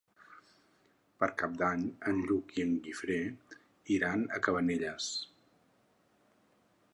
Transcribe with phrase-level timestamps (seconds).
[1.23, 3.19] Per Cap d'Any en Lluc i en Guifré
[3.97, 5.11] iran a Cabanelles.